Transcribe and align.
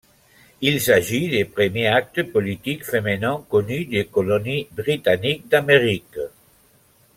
Il 0.61 0.81
s'agit 0.81 1.27
du 1.29 1.45
premier 1.45 1.85
acte 1.85 2.23
politique 2.31 2.83
féminin 2.83 3.45
connu 3.47 3.85
des 3.85 4.07
colonies 4.07 4.67
britanniques 4.71 5.47
d'Amérique. 5.47 6.17